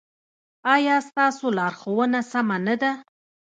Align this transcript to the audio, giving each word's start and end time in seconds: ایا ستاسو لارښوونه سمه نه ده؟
ایا 0.75 0.95
ستاسو 1.09 1.45
لارښوونه 1.57 2.19
سمه 2.31 2.57
نه 2.67 2.75
ده؟ 2.81 2.91